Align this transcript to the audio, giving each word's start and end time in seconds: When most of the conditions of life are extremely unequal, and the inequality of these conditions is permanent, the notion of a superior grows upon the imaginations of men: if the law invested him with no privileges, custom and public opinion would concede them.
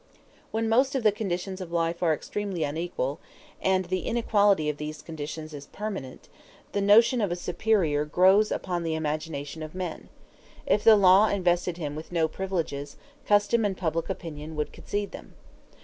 When 0.49 0.67
most 0.67 0.95
of 0.95 1.03
the 1.03 1.11
conditions 1.11 1.61
of 1.61 1.71
life 1.71 2.01
are 2.01 2.11
extremely 2.11 2.63
unequal, 2.63 3.19
and 3.61 3.85
the 3.85 4.07
inequality 4.07 4.67
of 4.67 4.77
these 4.77 4.99
conditions 5.03 5.53
is 5.53 5.67
permanent, 5.67 6.27
the 6.71 6.81
notion 6.81 7.21
of 7.21 7.31
a 7.31 7.35
superior 7.35 8.03
grows 8.03 8.51
upon 8.51 8.81
the 8.81 8.95
imaginations 8.95 9.63
of 9.63 9.75
men: 9.75 10.09
if 10.65 10.83
the 10.83 10.95
law 10.95 11.27
invested 11.27 11.77
him 11.77 11.95
with 11.95 12.11
no 12.11 12.27
privileges, 12.27 12.97
custom 13.27 13.63
and 13.63 13.77
public 13.77 14.09
opinion 14.09 14.55
would 14.55 14.73
concede 14.73 15.11
them. 15.11 15.35